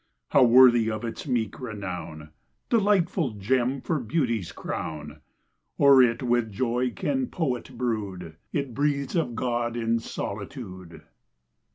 [0.29, 2.31] How worthy of its meek renown!
[2.71, 5.21] Delightful gem for beauty's crown.
[5.79, 11.03] O'er it with joy can poet brood; It breathes of God in solitude.